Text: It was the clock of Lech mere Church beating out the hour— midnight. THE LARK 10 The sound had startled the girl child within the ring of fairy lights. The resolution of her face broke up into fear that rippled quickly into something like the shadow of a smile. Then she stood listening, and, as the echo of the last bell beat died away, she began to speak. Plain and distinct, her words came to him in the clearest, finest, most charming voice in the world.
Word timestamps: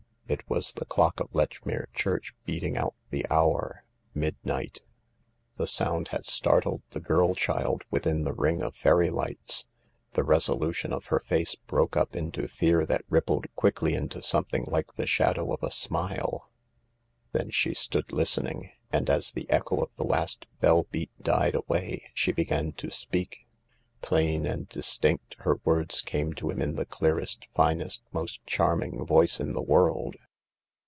It 0.27 0.49
was 0.49 0.71
the 0.71 0.85
clock 0.85 1.19
of 1.19 1.27
Lech 1.35 1.65
mere 1.65 1.89
Church 1.93 2.33
beating 2.45 2.77
out 2.77 2.95
the 3.09 3.25
hour— 3.29 3.83
midnight. 4.13 4.81
THE 5.57 5.57
LARK 5.57 5.57
10 5.57 5.57
The 5.63 5.67
sound 5.67 6.07
had 6.07 6.25
startled 6.25 6.83
the 6.91 7.01
girl 7.01 7.35
child 7.35 7.83
within 7.91 8.23
the 8.23 8.31
ring 8.31 8.61
of 8.61 8.73
fairy 8.73 9.09
lights. 9.09 9.67
The 10.13 10.23
resolution 10.23 10.93
of 10.93 11.07
her 11.07 11.19
face 11.19 11.55
broke 11.55 11.97
up 11.97 12.15
into 12.15 12.47
fear 12.47 12.85
that 12.85 13.03
rippled 13.09 13.47
quickly 13.57 13.93
into 13.93 14.21
something 14.21 14.63
like 14.69 14.93
the 14.93 15.05
shadow 15.05 15.51
of 15.51 15.61
a 15.63 15.69
smile. 15.69 16.49
Then 17.33 17.49
she 17.49 17.73
stood 17.73 18.13
listening, 18.13 18.71
and, 18.89 19.09
as 19.09 19.33
the 19.33 19.49
echo 19.49 19.83
of 19.83 19.89
the 19.97 20.05
last 20.05 20.45
bell 20.61 20.83
beat 20.91 21.11
died 21.21 21.55
away, 21.55 22.09
she 22.13 22.31
began 22.31 22.71
to 22.73 22.89
speak. 22.89 23.39
Plain 24.01 24.47
and 24.47 24.67
distinct, 24.67 25.35
her 25.41 25.59
words 25.63 26.01
came 26.01 26.33
to 26.33 26.49
him 26.49 26.59
in 26.59 26.73
the 26.73 26.87
clearest, 26.87 27.45
finest, 27.53 28.01
most 28.11 28.43
charming 28.47 29.05
voice 29.05 29.39
in 29.39 29.53
the 29.53 29.61
world. 29.61 30.15